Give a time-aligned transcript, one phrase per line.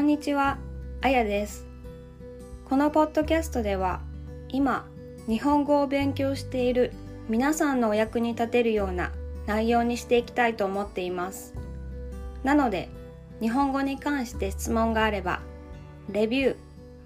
[0.00, 0.56] こんにちは、
[1.02, 1.66] あやです。
[2.64, 4.00] このポッドキャストでは、
[4.48, 4.86] 今、
[5.28, 6.92] 日本語を勉強している
[7.28, 9.12] 皆さんのお役に立てるような
[9.44, 11.52] 内容にしていきたいと思っています。
[12.44, 12.88] なので、
[13.42, 15.42] 日本語に関して質問があれば、
[16.10, 16.56] レビュー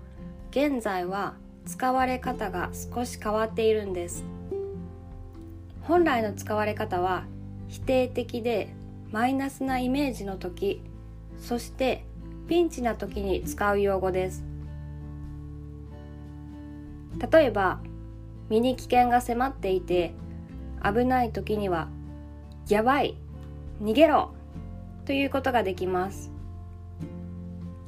[0.52, 4.26] 現在は使われ方が少し変わっているんです。
[5.84, 7.26] 本来の使われ方は
[7.68, 8.74] 否定的で
[9.12, 10.82] マイナスなイメージの時、
[11.40, 12.06] そして
[12.48, 14.44] ピンチな時に使う用語です。
[17.32, 17.80] 例えば
[18.50, 20.14] 身に危険が迫っていて
[20.84, 21.90] 危ない時には
[22.70, 23.18] 「やばい
[23.82, 24.32] 逃げろ!」
[25.10, 26.30] ということができます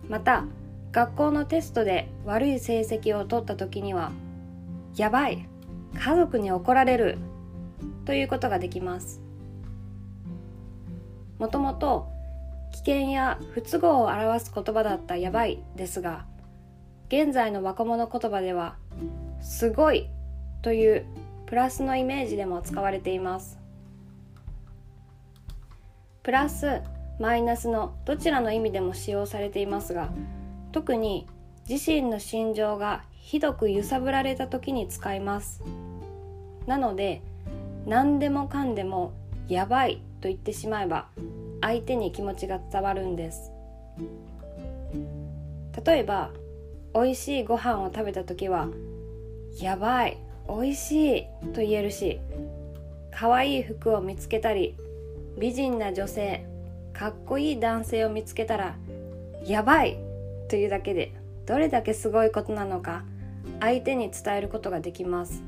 [0.09, 0.45] また
[0.91, 4.11] 学校のテストで悪い成績を取った時には
[4.97, 5.47] 「やばい
[5.99, 7.19] 家族に怒られる!」
[8.05, 9.21] ということができます
[11.37, 12.07] もともと
[12.71, 16.25] 危険や不都合を表す言葉だった「やばい」ですが
[17.09, 18.77] 現在の若者言葉では
[19.41, 20.09] 「すごい」
[20.63, 21.05] という
[21.45, 23.59] プラスのイメージでも使われています
[26.23, 26.81] プラス
[27.19, 30.09] マイナスのどちらの意味でも使用されていますが
[30.71, 31.27] 特に
[31.69, 35.61] 自身の心情がひどく揺さぶられた時に使います。
[36.65, 37.21] なので
[37.85, 39.13] 何でもかんでも
[39.47, 41.07] 「やばい」と言ってしまえば
[41.61, 43.51] 相手に気持ちが伝わるんです。
[45.85, 46.31] 例えば
[46.93, 48.67] 美味しいご飯を食べた時は
[49.61, 50.17] 「やばい
[50.47, 52.19] 美味しい」と言えるし
[53.11, 54.75] 可愛い服を見つけたり
[55.37, 56.45] 美人な女性
[56.93, 58.75] かっこいい男性を見つけたら
[59.45, 59.97] 「やばい」
[60.49, 61.13] というだけで
[61.45, 63.03] どれだけすごいことなのか
[63.59, 65.43] 相手に伝えることができます。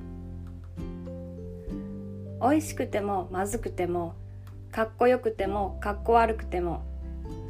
[2.42, 4.16] 美味しくてもまずくても
[4.72, 6.82] かっこよくてもかっこ悪くても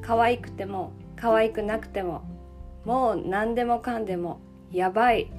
[0.01, 2.21] 可愛くても可愛くなくても
[2.85, 4.39] もう何でもかんでも
[4.71, 5.31] やばい！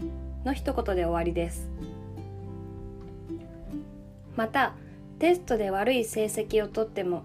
[0.45, 1.71] の一言で終わりです。
[4.35, 4.75] また
[5.19, 7.23] テストで悪い成績をとっても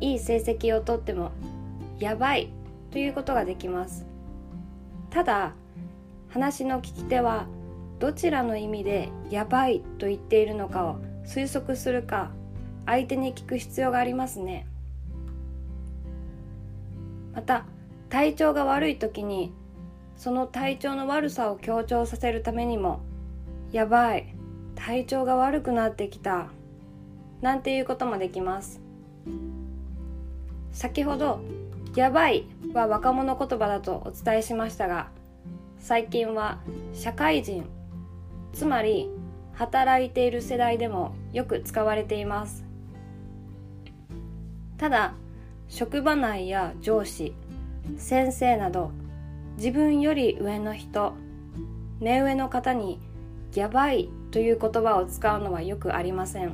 [0.00, 1.32] いい成績をとっても
[1.98, 2.50] やばい
[2.90, 4.06] ということができます。
[5.10, 5.54] ただ
[6.28, 7.46] 話の聞き手は
[7.98, 12.30] どちらの意味でやばいと言っているのかを推測するか
[12.84, 14.66] 相手に聞く必要がありますね。
[17.34, 17.64] また
[18.08, 19.52] 体調が悪い時に
[20.16, 23.00] その体調の悪さを強調させるためにも
[23.72, 24.34] やばい
[24.74, 26.48] 体調が悪くなってきた
[27.40, 28.80] なんていうこともできます。
[30.76, 31.40] 先ほど
[31.94, 32.44] やばい
[32.74, 35.08] は若者言葉だとお伝えしましたが
[35.78, 36.58] 最近は
[36.92, 37.66] 社会人
[38.52, 39.08] つまり
[39.54, 42.66] 働いている世代でもよく使われています。
[44.76, 45.14] ただ
[45.70, 47.32] 職場内や上司
[47.96, 48.90] 先生など
[49.56, 51.14] 自分より上の人
[52.00, 53.00] 目上の方に
[53.56, 56.52] 「やばい」という言葉を使うのはよくありません。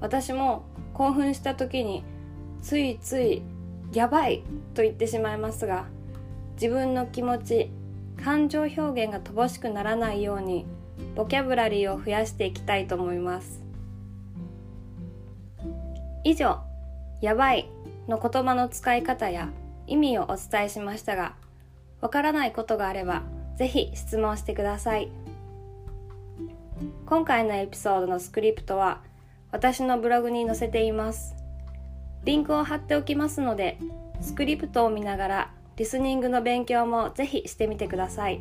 [0.00, 0.64] 私も
[0.94, 2.02] 興奮した時に
[2.66, 3.42] ついつい
[3.94, 4.42] 「やばい」
[4.74, 5.84] と言ってしまいますが
[6.60, 7.70] 自分の気持ち
[8.20, 10.66] 感情表現が乏しくならないように
[11.14, 13.62] ボキャブラリーを増やしていきたいと思います。
[16.24, 16.58] 以上
[17.22, 17.68] 「やばい」
[18.08, 19.48] の言葉の使い方や
[19.86, 21.36] 意味をお伝えしましたが
[22.00, 23.22] わからないことがあれば
[23.54, 25.08] ぜひ質問してください。
[27.06, 29.02] 今回のエピソードのスクリプトは
[29.52, 31.45] 私のブログに載せています。
[32.26, 33.78] リンクを貼っておきますので
[34.20, 38.40] スクリプトを見ながらリスニングの勉強もぜひしてみてください。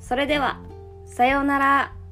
[0.00, 0.60] それでは
[1.06, 2.03] さようなら。